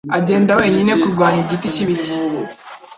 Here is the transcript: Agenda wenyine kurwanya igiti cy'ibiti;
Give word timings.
Agenda 0.17 0.51
wenyine 0.61 0.91
kurwanya 1.01 1.39
igiti 1.45 1.67
cy'ibiti; 1.73 2.13